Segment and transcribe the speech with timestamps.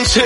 [0.00, 0.20] 11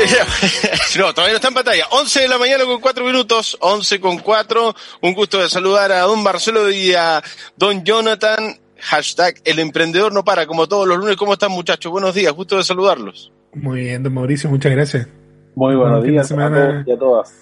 [0.98, 1.84] no, todavía no está en pantalla.
[1.90, 4.74] 11 de la mañana con 4 minutos, 11 con 4.
[5.02, 7.22] Un gusto de saludar a don Marcelo y a
[7.56, 8.56] don Jonathan.
[8.78, 11.16] Hashtag el emprendedor no para, como todos los lunes.
[11.16, 11.90] ¿Cómo están muchachos?
[11.90, 13.32] Buenos días, gusto de saludarlos.
[13.52, 15.08] Muy bien, don Mauricio, muchas gracias.
[15.56, 17.34] Muy buenos días a todos y a todas.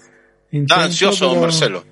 [0.51, 1.83] Está ansioso, don Marcelo.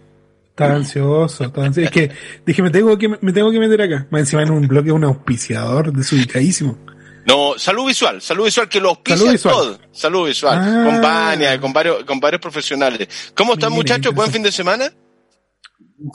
[0.50, 1.88] Está ansioso, está ansioso.
[1.88, 2.12] Es que
[2.46, 4.08] dije, me tengo que, me tengo que meter acá.
[4.10, 6.78] Más encima en un bloque un auspiciador desubicadísimo.
[7.26, 9.56] No, salud visual, salud visual que lo auspicia salud visual.
[9.56, 9.80] todo.
[9.92, 10.84] Salud visual, ah.
[10.86, 13.32] compañía, con varios, con varios profesionales.
[13.36, 14.14] ¿Cómo están muchachos?
[14.14, 14.92] ¿Buen fin de semana?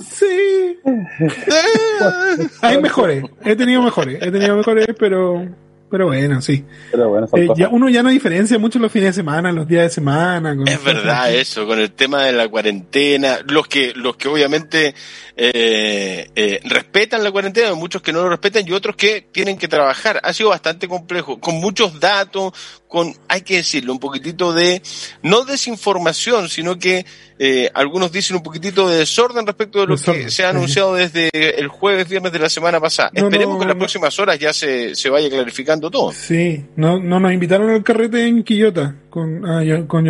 [0.08, 0.78] Sí.
[2.62, 5.46] Hay mejores, he tenido mejores, he tenido mejores, pero
[5.90, 6.64] pero bueno, sí.
[6.90, 9.84] Pero bueno, eh, ya, uno ya no diferencia mucho los fines de semana, los días
[9.84, 10.56] de semana.
[10.66, 13.38] es verdad eso, con el tema de la cuarentena.
[13.46, 14.94] Los que, los que obviamente
[15.36, 19.68] eh, eh, respetan la cuarentena, muchos que no lo respetan y otros que tienen que
[19.68, 20.20] trabajar.
[20.22, 22.52] Ha sido bastante complejo, con muchos datos,
[22.88, 24.82] con, hay que decirlo, un poquitito de,
[25.22, 27.04] no desinformación, sino que
[27.38, 31.30] eh, algunos dicen un poquitito de desorden respecto de lo que se ha anunciado desde
[31.32, 33.10] el jueves, viernes de la semana pasada.
[33.14, 36.12] Esperemos que en las próximas horas ya se, se vaya clarificando todo.
[36.12, 40.06] Sí, no, no nos invitaron al carrete en Quillota con, ah, con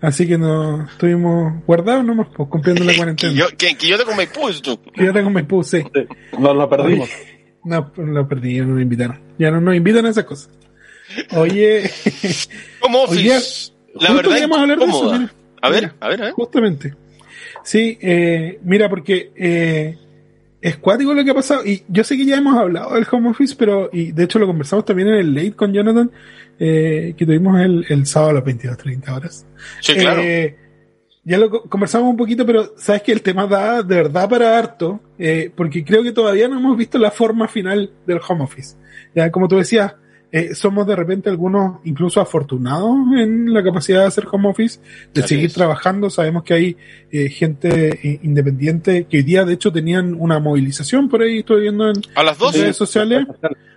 [0.00, 3.46] Así que no estuvimos guardados nomás, pues, cumpliendo la cuarentena.
[3.58, 4.48] ¿En Quillota con Maipú?
[4.94, 5.84] Quillota con Maipú, sí.
[6.38, 7.08] Nos lo perdimos.
[7.62, 9.20] No, lo perdí, no nos invitaron.
[9.38, 10.48] Ya no nos invitan a esas cosas.
[11.36, 11.90] Oye.
[12.80, 13.72] ¿Cómo Office?
[13.94, 15.12] la verdad es hablar de eso,
[15.62, 16.32] a, ver, a ver, a ver.
[16.32, 16.94] Justamente.
[17.64, 19.98] Sí, eh, mira, porque eh,
[20.60, 21.64] es cuático lo que ha pasado.
[21.64, 24.46] Y yo sé que ya hemos hablado del home office, pero, y de hecho lo
[24.46, 26.10] conversamos también en el late con Jonathan,
[26.58, 29.46] eh, que tuvimos el, el sábado a las 22.30 horas.
[29.80, 30.22] Sí, claro.
[30.22, 30.56] Eh,
[31.24, 35.00] ya lo conversamos un poquito, pero sabes que el tema da de verdad para harto,
[35.18, 38.76] eh, porque creo que todavía no hemos visto la forma final del home office.
[39.14, 39.94] Ya, como tú decías,
[40.32, 44.78] eh, somos de repente algunos incluso afortunados en la capacidad de hacer home office,
[45.12, 46.08] de seguir trabajando.
[46.08, 46.76] Sabemos que hay
[47.10, 51.62] eh, gente eh, independiente que hoy día de hecho tenían una movilización por ahí, estoy
[51.62, 53.26] viendo en ¿A las redes sociales.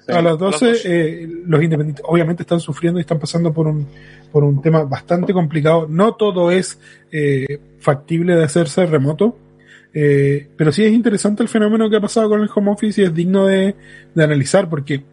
[0.07, 3.87] a las 12, los independientes obviamente están sufriendo y están pasando por un,
[4.31, 5.87] por un tema bastante complicado.
[5.89, 6.79] No todo es
[7.79, 9.39] factible de hacerse remoto.
[9.91, 13.13] pero sí es interesante el fenómeno que ha pasado con el home office y es
[13.15, 13.75] digno de,
[14.13, 15.03] de analizar porque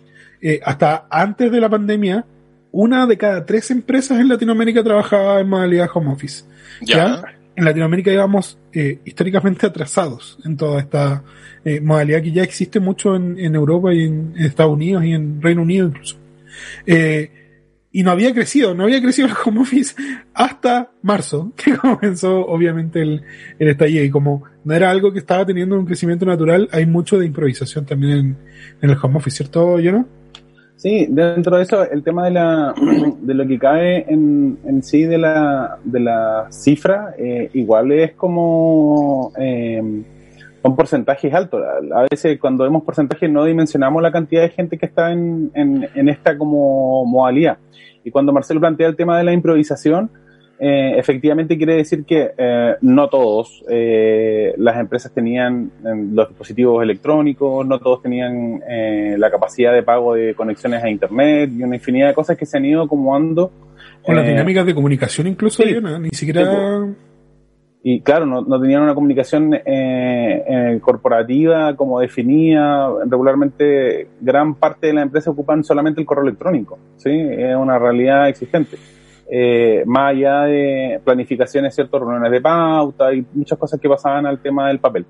[0.42, 2.24] eh, hasta antes de la pandemia,
[2.72, 6.44] una de cada tres empresas en Latinoamérica trabajaba en modalidad home office.
[6.82, 7.22] Ya.
[7.56, 11.22] En Latinoamérica íbamos eh, históricamente atrasados en toda esta
[11.64, 15.62] eh, modalidad que ya existe mucho en, Europa y en, Estados Unidos y en Reino
[15.62, 16.16] Unido incluso.
[17.92, 19.94] y no había crecido, no había crecido el home office
[20.32, 23.22] hasta marzo, que comenzó obviamente el,
[23.58, 24.04] el estallido.
[24.04, 27.84] Y como no era algo que estaba teniendo un crecimiento natural, hay mucho de improvisación
[27.84, 28.36] también en,
[28.80, 30.19] en el home office, ¿cierto, Jono?
[30.80, 32.74] Sí, dentro de eso, el tema de, la,
[33.20, 38.12] de lo que cae en, en sí de la, de la cifra, eh, igual es
[38.12, 41.62] como eh, un porcentajes altos.
[41.94, 45.86] A veces cuando vemos porcentajes no dimensionamos la cantidad de gente que está en, en,
[45.94, 47.58] en esta como modalidad.
[48.02, 50.10] Y cuando Marcelo plantea el tema de la improvisación,
[50.62, 55.70] eh, efectivamente quiere decir que eh, no todos eh, las empresas tenían
[56.12, 58.60] los dispositivos electrónicos, no todos tenían
[59.16, 62.58] la capacidad de pago de conexiones a Internet y una infinidad de cosas que se
[62.58, 63.50] han ido acomodando.
[64.02, 66.86] Con las dinámicas de comunicación incluso, ni siquiera...
[67.82, 69.56] Y claro, no, no tenían una comunicación
[70.82, 72.86] corporativa como definía.
[73.06, 76.78] Regularmente, gran parte de las empresas ocupan solamente el correo electrónico.
[76.98, 77.10] ¿sí?
[77.10, 78.76] Es una realidad existente
[79.30, 84.40] eh, más allá de planificaciones, ciertas reuniones de pauta y muchas cosas que pasaban al
[84.40, 85.06] tema del papel.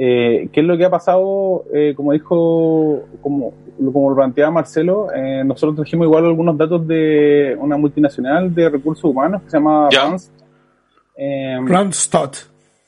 [0.00, 1.64] Eh, ¿Qué es lo que ha pasado?
[1.74, 3.52] Eh, como dijo, como,
[3.92, 9.04] como lo planteaba Marcelo, eh, nosotros trajimos igual algunos datos de una multinacional de recursos
[9.04, 9.88] humanos que se llama
[11.66, 12.30] Randstad.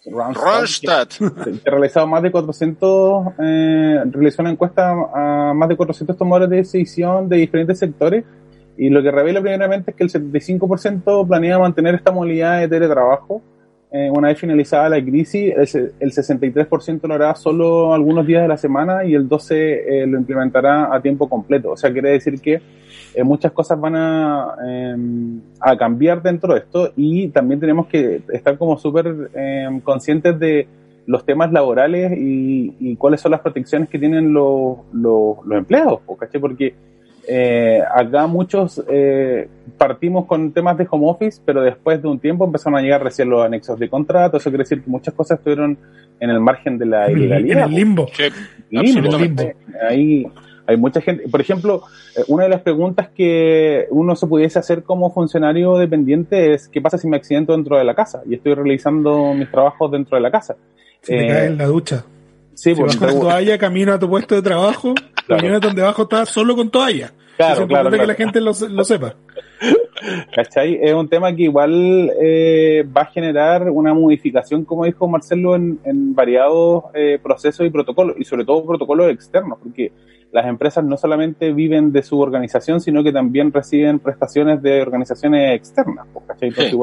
[0.06, 1.08] Randstad.
[1.08, 6.48] Que, ha realizado más de 400, eh, realizó una encuesta a más de 400 tomadores
[6.48, 8.24] de decisión de diferentes sectores
[8.80, 13.42] y lo que revela primeramente es que el 75% planea mantener esta movilidad de teletrabajo.
[13.92, 15.52] Eh, una vez finalizada la crisis,
[16.00, 20.16] el 63% lo hará solo algunos días de la semana y el 12% eh, lo
[20.16, 21.72] implementará a tiempo completo.
[21.72, 22.62] O sea, quiere decir que
[23.14, 28.22] eh, muchas cosas van a, em, a, cambiar dentro de esto y también tenemos que
[28.32, 30.66] estar como súper em, conscientes de
[31.04, 36.00] los temas laborales y, cuáles son las protecciones que tienen los, los, los empleados,
[36.40, 36.74] Porque
[37.32, 39.48] eh, acá muchos eh,
[39.78, 43.30] partimos con temas de home office, pero después de un tiempo empezaron a llegar recién
[43.30, 44.38] los anexos de contrato.
[44.38, 45.78] Eso quiere decir que muchas cosas estuvieron
[46.18, 47.58] en el margen de la ilegalidad.
[47.58, 48.08] En el limbo.
[48.68, 49.42] limbo,
[49.88, 50.26] Ahí,
[50.66, 51.84] Hay mucha gente, por ejemplo,
[52.16, 56.80] eh, una de las preguntas que uno se pudiese hacer como funcionario dependiente es ¿qué
[56.80, 58.22] pasa si me accidento dentro de la casa?
[58.28, 60.56] Y estoy realizando mis trabajos dentro de la casa.
[61.02, 62.04] Si te caes en la ducha.
[62.54, 64.94] Sí, si vas con toalla, camino a tu puesto de trabajo,
[65.38, 65.60] claro.
[65.60, 67.12] donde abajo estás solo con toalla.
[67.36, 69.14] Claro, es claro, que la gente lo, lo sepa.
[70.34, 70.78] ¿Cachai?
[70.82, 75.78] Es un tema que igual eh, va a generar una modificación, como dijo Marcelo, en,
[75.84, 79.92] en variados eh, procesos y protocolos, y sobre todo protocolos externos, porque
[80.32, 85.56] las empresas no solamente viven de su organización, sino que también reciben prestaciones de organizaciones
[85.56, 86.06] externas.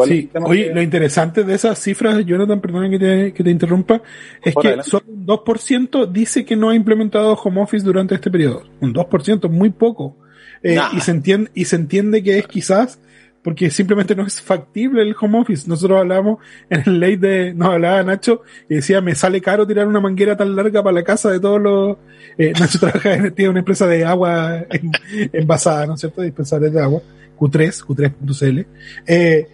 [0.05, 0.29] sí.
[0.43, 4.01] Oye, lo interesante de esas cifras, Jonathan, perdón que te, que te interrumpa,
[4.43, 8.63] es que solo un 2% dice que no ha implementado home office durante este periodo.
[8.81, 10.17] Un 2%, muy poco.
[10.63, 12.99] Eh, y, se entiende, y se entiende que es quizás
[13.47, 15.69] porque simplemente no es factible el home office.
[15.69, 16.39] Nosotros hablamos
[16.69, 20.35] en el ley de, nos hablaba Nacho y decía, me sale caro tirar una manguera
[20.35, 21.97] tan larga para la casa de todos los,
[22.37, 24.65] eh, Nacho trabaja en tiene una empresa de agua
[25.31, 26.23] envasada, ¿no es cierto?
[26.23, 27.01] Dispensadores de agua,
[27.39, 28.67] Q3, Q3.cl.
[29.07, 29.47] Eh,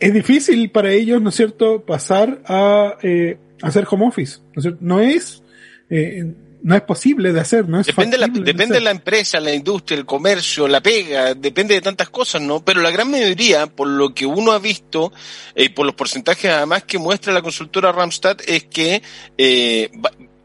[0.00, 4.40] es difícil para ellos, ¿no es cierto?, pasar a eh, hacer home office.
[4.52, 4.78] ¿no es, cierto?
[4.80, 5.44] No es
[5.90, 6.34] eh,
[6.66, 9.96] no es posible de hacer, no es Depende, la, depende de, la empresa, la industria,
[9.96, 12.64] el comercio, la pega, depende de tantas cosas, ¿no?
[12.64, 15.12] Pero la gran mayoría, por lo que uno ha visto,
[15.54, 19.00] y eh, por los porcentajes además que muestra la consultora Ramstad, es que
[19.38, 19.92] eh,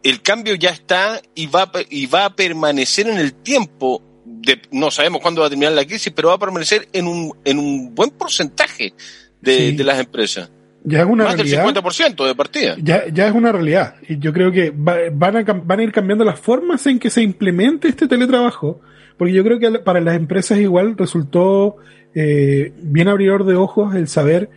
[0.04, 4.04] el cambio ya está y va, y va a permanecer en el tiempo.
[4.24, 7.36] De, no sabemos cuándo va a terminar la crisis, pero va a permanecer en un,
[7.44, 8.94] en un buen porcentaje
[9.42, 10.52] de, de las empresas
[10.83, 11.66] ya es una Más realidad.
[11.66, 12.75] del 50% de partida.
[12.81, 13.95] Ya, ya es una realidad.
[14.07, 17.22] Y yo creo que van, a, van a ir cambiando las formas en que se
[17.22, 18.81] implemente este teletrabajo.
[19.18, 21.78] Porque yo creo que para las empresas igual resultó
[22.16, 24.50] eh, bien abridor de ojos el saber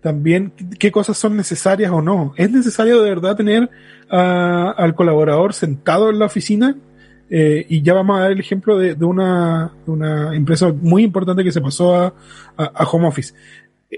[0.00, 2.32] también qué cosas son necesarias o no.
[2.36, 3.68] ¿Es necesario de verdad tener
[4.08, 6.76] al colaborador sentado en la oficina?
[7.28, 11.02] Eh, y ya vamos a dar el ejemplo de, de, una, de, una, empresa muy
[11.02, 12.14] importante que se pasó a,
[12.56, 13.34] a, a home office.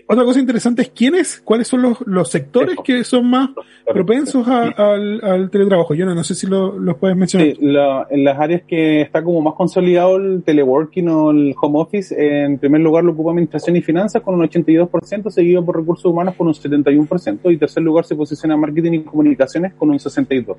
[0.06, 3.50] Otra cosa interesante es quiénes, cuáles son los, los sectores que son más
[3.90, 5.94] propensos al, al, teletrabajo.
[5.94, 7.48] Yo no, no sé si lo, los puedes mencionar.
[7.48, 11.80] Sí, la, en las áreas que está como más consolidado el teleworking o el home
[11.80, 16.04] office, en primer lugar lo ocupa administración y finanzas con un 82%, seguido por recursos
[16.04, 19.98] humanos con un 71%, y en tercer lugar se posiciona marketing y comunicaciones con un
[19.98, 20.54] 62%.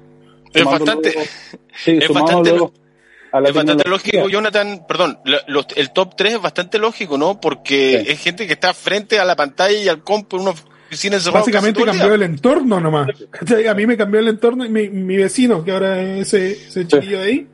[0.54, 1.12] Es bastante,
[1.76, 2.52] sí, es bastante,
[3.34, 5.20] es bastante lógico, Jonathan, perdón,
[5.76, 7.40] el top 3 es bastante lógico, ¿no?
[7.40, 11.18] Porque es gente que está frente a la pantalla y al compu en una oficina
[11.18, 11.42] encerrada.
[11.42, 13.10] Básicamente cambió el entorno nomás.
[13.70, 16.88] A mí me cambió el entorno y mi, mi vecino, que ahora es ese, ese
[16.88, 17.48] chiquillo de ahí,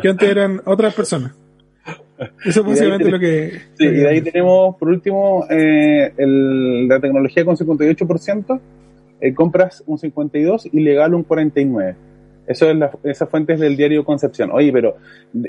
[0.00, 1.32] que antes eran otras personas.
[2.44, 3.60] Eso es básicamente lo que...
[3.78, 8.60] Sí, y de ahí tenemos, por último, eh, el, la tecnología con 58%,
[9.20, 11.94] eh, compras un 52% y legal un 49%.
[12.48, 14.50] Eso es la, esas fuentes del diario Concepción.
[14.52, 14.96] Oye, pero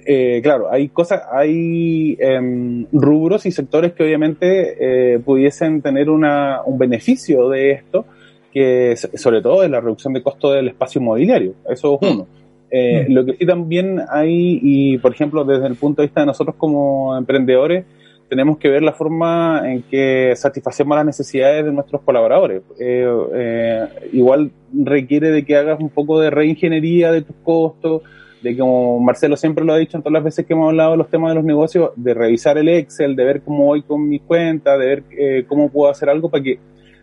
[0.05, 6.61] eh, claro, hay cosas, hay eh, rubros y sectores que obviamente eh, pudiesen tener una,
[6.65, 8.05] un beneficio de esto,
[8.51, 11.53] que sobre todo es la reducción de costo del espacio inmobiliario.
[11.69, 12.27] Eso es uno.
[12.71, 13.13] Eh, mm.
[13.13, 16.55] Lo que sí también hay, y por ejemplo, desde el punto de vista de nosotros
[16.57, 17.85] como emprendedores,
[18.29, 22.61] tenemos que ver la forma en que satisfacemos las necesidades de nuestros colaboradores.
[22.79, 28.03] Eh, eh, igual requiere de que hagas un poco de reingeniería de tus costos,
[28.43, 30.97] de como Marcelo siempre lo ha dicho en todas las veces que hemos hablado de
[30.97, 34.21] los temas de los negocios, de revisar el Excel, de ver cómo voy con mis
[34.21, 36.59] cuentas, de ver eh, cómo puedo hacer algo para que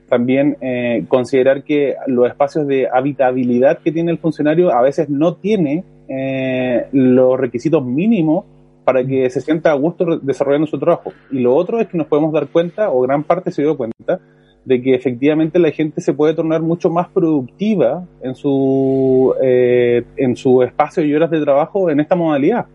[0.09, 5.35] también eh, considerar que los espacios de habitabilidad que tiene el funcionario a veces no
[5.35, 5.83] tiene
[6.93, 8.45] los requisitos mínimos
[8.87, 11.13] para que se sienta a gusto desarrollando su trabajo.
[11.33, 14.21] Y lo otro es que nos podemos dar cuenta, o gran parte se dio cuenta,
[14.65, 20.37] de que efectivamente la gente se puede tornar mucho más productiva en su, eh, en
[20.37, 22.67] su espacio y horas de trabajo en esta modalidad.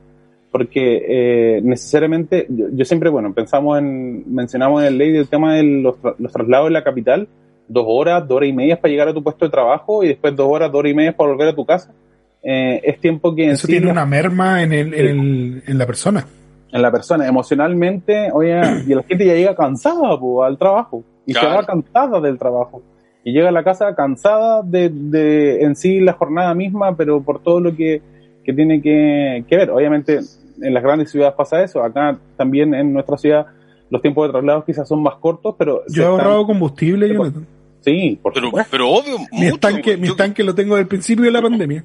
[0.52, 5.56] Porque eh, necesariamente, yo, yo, siempre, bueno, pensamos en, mencionamos en el ley del tema
[5.56, 7.30] de los, los traslados en la capital,
[7.70, 10.36] dos horas, dos horas y media para llegar a tu puesto de trabajo y después
[10.36, 11.94] dos horas, dos horas y media para volver a tu casa
[12.44, 13.52] eh, es tiempo que...
[13.52, 16.26] Eso tiene una merma en, el, en, el, en, la persona.
[16.72, 21.50] En la persona, emocionalmente, oye, y la gente ya llega cansada al trabajo, y claro.
[21.50, 22.82] se va cansada del trabajo,
[23.24, 27.42] y llega a la casa cansada de, de en sí la jornada misma, pero por
[27.42, 28.02] todo lo que,
[28.44, 29.70] que tiene que, que ver.
[29.70, 30.20] Obviamente,
[30.62, 33.46] en las grandes ciudades pasa eso, acá también en nuestra ciudad
[33.92, 35.84] los tiempos de traslado quizás son más cortos, pero...
[35.90, 37.46] Yo he ahorrado combustible, Jonathan.
[37.82, 39.18] Sí, por pero, pero obvio.
[39.32, 39.98] Mi mucho, estanque, yo...
[39.98, 41.84] mi estanque lo tengo del principio de la pandemia.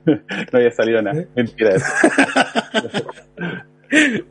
[0.06, 1.24] no había salido nada.
[1.34, 1.76] Mentira.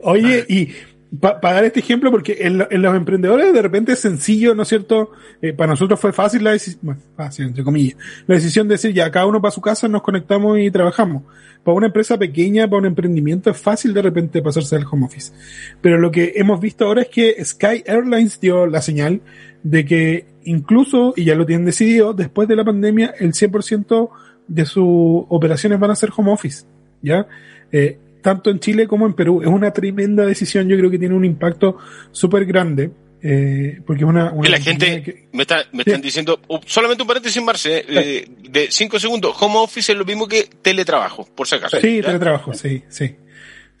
[0.00, 0.72] Oye, y
[1.18, 5.10] para dar este ejemplo, porque en, los emprendedores de repente es sencillo, ¿no es cierto?
[5.42, 7.96] Eh, para nosotros fue fácil la decisión, bueno, fácil, entre comillas,
[8.28, 11.24] la decisión de decir, ya cada uno para su casa, nos conectamos y trabajamos.
[11.64, 15.32] Para una empresa pequeña, para un emprendimiento, es fácil de repente pasarse al home office.
[15.80, 19.20] Pero lo que hemos visto ahora es que Sky Airlines dio la señal
[19.62, 24.10] de que incluso, y ya lo tienen decidido, después de la pandemia, el 100%
[24.50, 26.64] de sus operaciones van a ser home office.
[27.02, 27.26] ¿Ya?
[27.72, 29.40] Eh, tanto en Chile como en Perú.
[29.42, 31.78] Es una tremenda decisión, yo creo que tiene un impacto
[32.10, 32.90] súper grande.
[33.22, 37.42] Eh, porque es una, la gente me, está, me están diciendo, uh, solamente un paréntesis,
[37.42, 41.78] Marce, eh, de cinco segundos, home office es lo mismo que teletrabajo, por si acaso.
[41.82, 43.14] Sí, teletrabajo, sí, sí.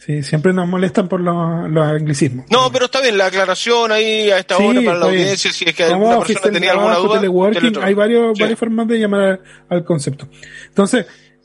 [0.00, 2.46] Sí, siempre nos molestan por los, los anglicismos.
[2.50, 5.74] No, pero está bien, la aclaración ahí a esta hora para la audiencia, si es
[5.74, 7.84] que alguna persona tenía alguna duda.
[7.84, 10.26] hay varios, varias formas de llamar al concepto.
[10.68, 11.04] Entonces,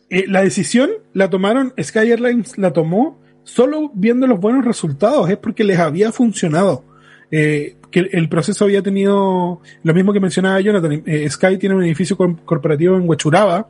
[0.09, 5.37] eh, la decisión la tomaron, Sky Airlines la tomó solo viendo los buenos resultados, es
[5.37, 6.85] porque les había funcionado.
[7.31, 11.03] Eh, que el proceso había tenido lo mismo que mencionaba Jonathan.
[11.05, 13.67] Eh, Sky tiene un edificio corporativo en Huechuraba,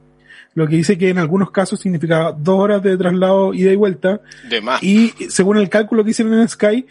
[0.55, 4.21] lo que dice que en algunos casos significaba dos horas de traslado ida y vuelta.
[4.49, 4.81] De más.
[4.81, 6.87] Y según el cálculo que hicieron en Sky,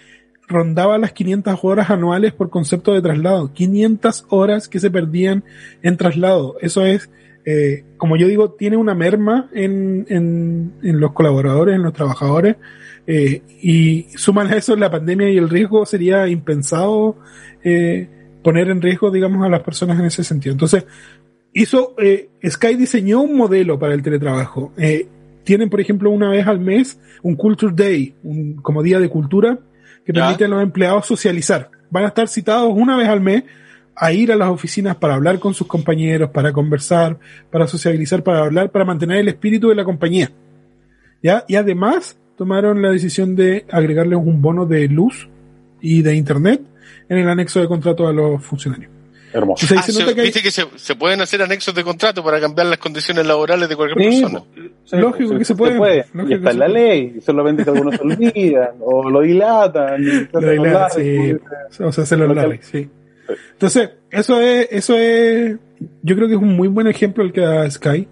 [0.46, 3.52] rondaba las 500 horas anuales por concepto de traslado.
[3.52, 5.42] 500 horas que se perdían
[5.82, 6.56] en traslado.
[6.60, 7.10] Eso es
[7.46, 12.56] eh, como yo digo, tiene una merma en, en, en los colaboradores, en los trabajadores,
[13.06, 17.16] eh, y suman a eso la pandemia y el riesgo, sería impensado
[17.62, 18.08] eh,
[18.42, 20.52] poner en riesgo, digamos, a las personas en ese sentido.
[20.52, 20.86] Entonces,
[21.54, 24.72] hizo, eh, Sky diseñó un modelo para el teletrabajo.
[24.76, 25.08] Eh,
[25.44, 29.58] tienen, por ejemplo, una vez al mes un Culture Day, un, como día de cultura,
[30.04, 31.70] que permite a los empleados socializar.
[31.90, 33.44] Van a estar citados una vez al mes
[33.96, 37.18] a ir a las oficinas para hablar con sus compañeros, para conversar,
[37.50, 40.30] para sociabilizar, para hablar, para mantener el espíritu de la compañía.
[41.22, 41.44] ¿Ya?
[41.48, 45.28] Y además tomaron la decisión de agregarles un bono de luz
[45.80, 46.60] y de internet
[47.08, 48.93] en el anexo de contrato a los funcionarios.
[49.34, 49.66] Hermoso.
[49.76, 53.26] Ah, se, que Viste que se, pueden hacer anexos de contrato para cambiar las condiciones
[53.26, 54.44] laborales de cualquier persona.
[54.92, 56.04] lógico que se puede.
[56.28, 60.28] y está en la ley, solamente que algunos se olvidan o lo dilatan.
[60.32, 61.36] Lo dilatan, sí.
[61.82, 62.88] O sea, se lo larga, sí.
[63.52, 65.56] Entonces, eso es, eso es,
[66.02, 68.06] yo creo que es un muy buen ejemplo el que da Sky,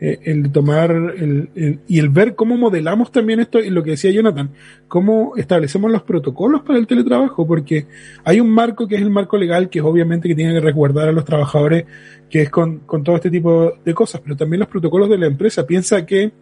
[0.00, 4.10] eh, el tomar el, y el ver cómo modelamos también esto y lo que decía
[4.10, 4.50] Jonathan,
[4.88, 7.86] cómo establecemos los protocolos para el teletrabajo, porque
[8.24, 11.08] hay un marco que es el marco legal, que es obviamente que tiene que resguardar
[11.08, 11.84] a los trabajadores,
[12.28, 15.26] que es con, con todo este tipo de cosas, pero también los protocolos de la
[15.26, 15.66] empresa.
[15.66, 16.32] Piensa que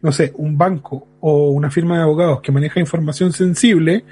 [0.00, 4.04] no sé, un banco o una firma de abogados que maneja información sensible,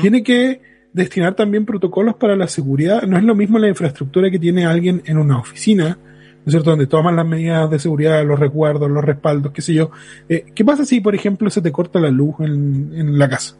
[0.00, 0.60] tiene que
[0.92, 3.02] destinar también protocolos para la seguridad.
[3.02, 6.09] No es lo mismo la infraestructura que tiene alguien en una oficina, ¿no
[6.46, 6.70] es cierto?
[6.70, 9.90] Donde toman las medidas de seguridad, los recuerdos, los respaldos, qué sé yo.
[10.28, 13.56] Eh, ¿Qué pasa si, por ejemplo, se te corta la luz en, en la casa?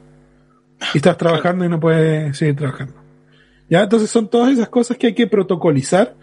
[0.94, 2.94] Y estás trabajando y no puedes seguir trabajando.
[3.68, 3.82] ¿Ya?
[3.82, 6.16] Entonces son todas esas cosas que hay que protocolizar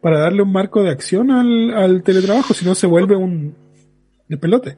[0.00, 3.56] para darle un marco de acción al, al teletrabajo, si no se vuelve un
[4.28, 4.76] de pelote.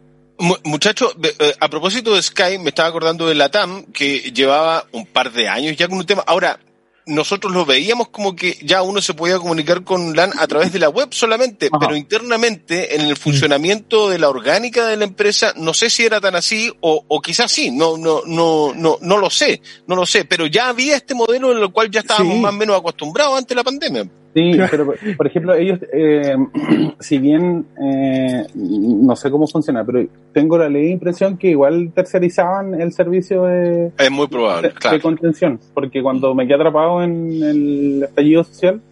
[0.65, 5.07] Muchacho, eh, a propósito de Sky, me estaba acordando de la TAM, que llevaba un
[5.07, 6.23] par de años ya con un tema.
[6.27, 6.59] Ahora,
[7.07, 10.81] nosotros lo veíamos como que ya uno se podía comunicar con LAN a través de
[10.81, 15.73] la web solamente, pero internamente en el funcionamiento de la orgánica de la empresa, no
[15.73, 19.31] sé si era tan así o, o quizás sí, no, no, no, no, no lo
[19.31, 22.53] sé, no lo sé, pero ya había este modelo en el cual ya estábamos más
[22.53, 24.07] o menos acostumbrados antes de la pandemia.
[24.37, 26.37] Sí, pero por ejemplo, ellos, eh,
[27.01, 31.91] si bien eh, no sé cómo funciona, pero tengo la ley de impresión que igual
[31.95, 37.43] tercerizaban el servicio de, es muy probable, de, contención, porque cuando me quedé atrapado en
[37.43, 38.83] el estallido social,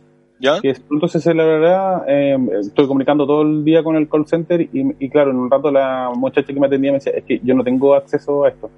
[0.40, 0.62] ¿Ya?
[0.62, 4.94] que pronto se celebrará, eh, estoy comunicando todo el día con el call center y,
[4.98, 7.54] y, claro, en un rato la muchacha que me atendía me decía, es que yo
[7.54, 8.70] no tengo acceso a esto,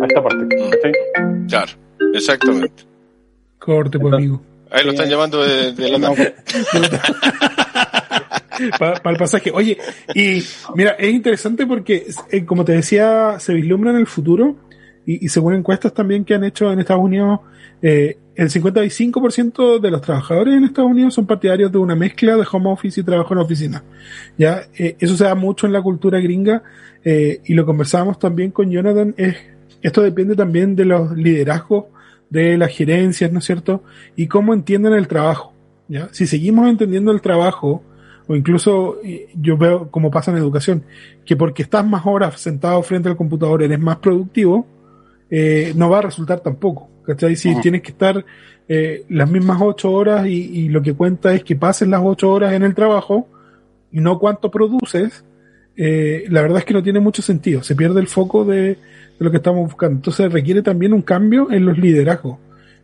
[0.00, 0.56] a esta parte.
[0.56, 1.46] Mm.
[1.48, 1.72] Claro,
[2.14, 2.84] exactamente.
[3.58, 4.40] Corte, pues, amigo.
[4.70, 6.14] Ahí lo están llamando de, la
[8.78, 9.50] para, el pasaje.
[9.52, 9.78] Oye,
[10.14, 10.42] y
[10.74, 14.56] mira, es interesante porque, eh, como te decía, se vislumbra en el futuro
[15.06, 17.40] y, según encuestas también que han hecho en Estados Unidos,
[17.80, 22.46] eh, el 55% de los trabajadores en Estados Unidos son partidarios de una mezcla de
[22.50, 23.82] home office y trabajo en oficina.
[24.36, 26.62] Ya, eh, eso se da mucho en la cultura gringa
[27.04, 29.14] y lo conversábamos también con Jonathan.
[29.16, 29.34] Es,
[29.80, 31.86] esto depende también de los liderazgos
[32.30, 33.82] de las gerencias, ¿no es cierto?
[34.16, 35.52] Y cómo entienden el trabajo.
[35.88, 36.08] ¿ya?
[36.12, 37.82] Si seguimos entendiendo el trabajo,
[38.26, 40.84] o incluso eh, yo veo como pasa en educación,
[41.24, 44.66] que porque estás más horas sentado frente al computador eres más productivo,
[45.30, 46.88] eh, no va a resultar tampoco.
[47.04, 47.36] ¿Cachai?
[47.36, 48.22] Si tienes que estar
[48.68, 52.30] eh, las mismas ocho horas y, y, lo que cuenta es que pases las ocho
[52.30, 53.26] horas en el trabajo
[53.90, 55.24] y no cuánto produces,
[55.80, 57.62] eh, la verdad es que no tiene mucho sentido.
[57.62, 58.78] Se pierde el foco de,
[59.18, 59.96] lo que estamos buscando.
[59.96, 62.38] Entonces requiere también un cambio en los liderazgos.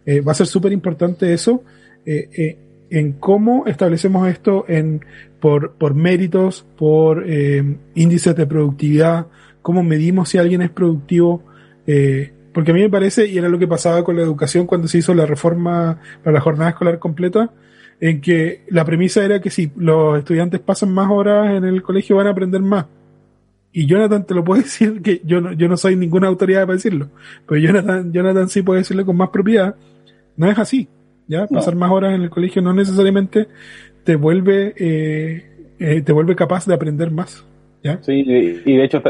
[0.06, 1.62] Eh, va a ser súper importante eso,
[2.04, 2.58] eh,
[2.90, 5.04] en cómo establecemos esto en,
[5.40, 7.24] por, por méritos, por
[7.94, 9.26] índices de productividad,
[9.62, 11.42] cómo medimos si alguien es productivo.
[12.52, 14.98] porque a mí me parece, y era lo que pasaba con la educación cuando se
[14.98, 17.50] hizo la reforma para la jornada escolar completa,
[18.00, 22.16] en que la premisa era que si los estudiantes pasan más horas en el colegio
[22.16, 22.86] van a aprender más.
[23.76, 26.74] Y Jonathan te lo puede decir, que yo no, yo no soy ninguna autoridad para
[26.74, 27.08] decirlo,
[27.46, 29.74] pero Jonathan, Jonathan sí puede decirlo con más propiedad.
[30.36, 30.88] No es así,
[31.26, 31.46] ¿ya?
[31.46, 33.48] Pasar más horas en el colegio no necesariamente
[34.04, 35.44] te vuelve, eh,
[35.78, 37.44] eh, te vuelve capaz de aprender más.
[37.82, 37.98] ¿Ya?
[38.00, 38.24] Sí,
[38.64, 39.02] y de hecho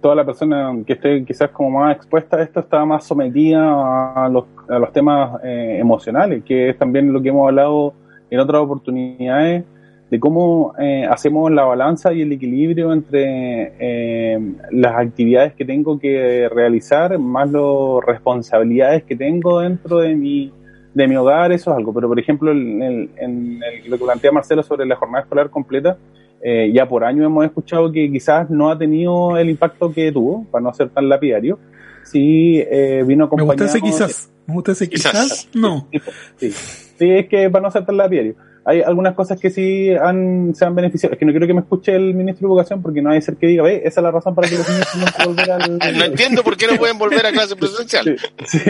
[0.00, 4.26] toda la persona que esté quizás como más expuesta a esto está más sometida a
[4.30, 7.92] los, a los temas eh, emocionales, que es también lo que hemos hablado
[8.30, 9.64] en otras oportunidades
[10.12, 14.38] de cómo eh, hacemos la balanza y el equilibrio entre eh,
[14.70, 20.52] las actividades que tengo que realizar más las responsabilidades que tengo dentro de mi,
[20.92, 21.94] de mi hogar, eso es algo.
[21.94, 25.96] Pero, por ejemplo, en, en, lo que plantea Marcelo sobre la jornada escolar completa,
[26.42, 30.44] eh, ya por año hemos escuchado que quizás no ha tenido el impacto que tuvo,
[30.50, 31.58] para no ser tan lapidario.
[32.04, 32.62] Sí,
[33.06, 33.56] vino acompañado...
[33.56, 34.32] Me gusta ese quizás.
[34.46, 35.48] Me gusta ese quizás.
[35.54, 35.88] No.
[36.36, 36.50] Sí.
[36.50, 38.34] Sí, es que para no ser tan lapidario.
[38.64, 41.14] Hay algunas cosas que sí han, se han beneficiado.
[41.14, 43.36] Es que no quiero que me escuche el ministro de Educación porque no hay ser
[43.36, 45.78] que diga, ve, esa es la razón para que los niños tengan que volver al...
[45.98, 48.16] No entiendo por qué no pueden volver a clase presencial.
[48.46, 48.60] Sí,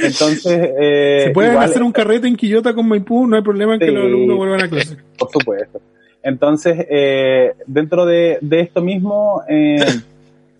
[0.00, 0.70] Entonces...
[0.78, 3.90] Eh, Se pueden hacer un carrete en Quillota con Maipú, no hay problema en que
[3.90, 4.96] los alumnos vuelvan a clase.
[5.18, 5.80] Por supuesto.
[6.22, 9.84] Entonces, eh, dentro de, de, esto mismo, eh,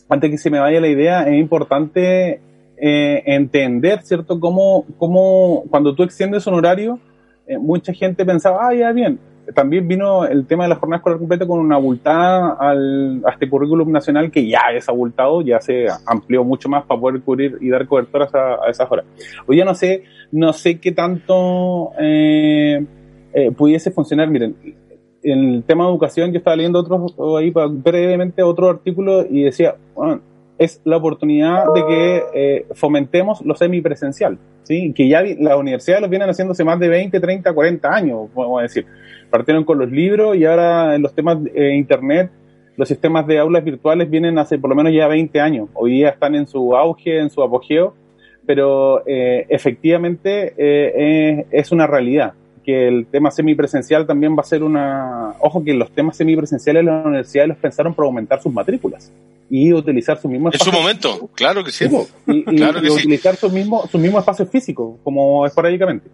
[0.08, 2.40] antes que se me vaya la idea, es importante
[2.82, 4.40] eh, entender, ¿cierto?
[4.40, 6.98] Cómo, cómo cuando tú extiendes un horario,
[7.50, 9.18] eh, mucha gente pensaba, ah, ya bien.
[9.56, 13.50] También vino el tema de la jornada escolar completa con una abultada al, a este
[13.50, 17.68] currículum nacional que ya es abultado, ya se amplió mucho más para poder cubrir y
[17.68, 19.04] dar cobertura a, esas horas.
[19.48, 22.86] Hoy ya no sé, no sé qué tanto eh,
[23.32, 24.30] eh, pudiese funcionar.
[24.30, 24.54] Miren,
[25.24, 29.74] en el tema de educación yo estaba leyendo otro, ahí brevemente otro artículo y decía,
[29.96, 30.20] bueno,
[30.60, 34.92] es la oportunidad de que eh, fomentemos lo semipresencial, ¿sí?
[34.92, 38.60] que ya las universidades lo vienen haciendo hace más de 20, 30, 40 años, podemos
[38.60, 38.84] decir.
[39.30, 42.30] Partieron con los libros y ahora en los temas de eh, Internet,
[42.76, 45.70] los sistemas de aulas virtuales vienen hace por lo menos ya 20 años.
[45.72, 47.94] Hoy día están en su auge, en su apogeo,
[48.44, 50.52] pero eh, efectivamente
[51.50, 55.34] es una realidad que el tema semipresencial también va a ser una...
[55.40, 59.12] Ojo que los temas semipresenciales las universidades los pensaron para aumentar sus matrículas
[59.48, 60.70] y utilizar su mismo espacio.
[60.70, 61.86] En su momento, claro que sí.
[62.26, 66.08] y, claro que utilizar su mismo, su mismo espacio físico, como esporádicamente.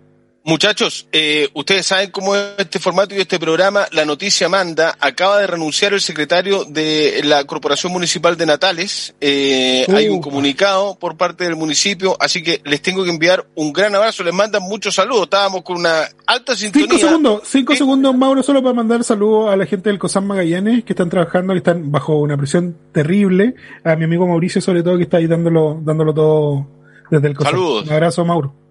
[0.47, 3.87] Muchachos, eh, ustedes saben cómo es este formato y este programa.
[3.91, 9.13] La noticia manda, acaba de renunciar el secretario de la Corporación Municipal de Natales.
[9.21, 13.73] Eh, hay un comunicado por parte del municipio, así que les tengo que enviar un
[13.73, 14.23] gran abrazo.
[14.23, 15.25] Les mandan muchos saludos.
[15.25, 16.91] Estábamos con una alta sintonía.
[16.91, 20.85] Cinco segundos, cinco segundos, Mauro, solo para mandar saludos a la gente del COSAM Magallanes
[20.85, 23.57] que están trabajando, que están bajo una presión terrible.
[23.83, 26.69] A mi amigo Mauricio, sobre todo, que está ahí dándolo, dándolo todo
[27.11, 27.51] desde el COSAM.
[27.51, 27.87] Saludos.
[27.89, 28.66] Un abrazo, Mauro.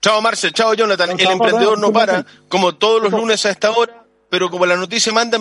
[0.00, 1.18] Chao Marcel, chao Jonathan.
[1.18, 5.12] el emprendedor no para, como todos los lunes a esta hora, pero como la noticia
[5.12, 5.36] manda,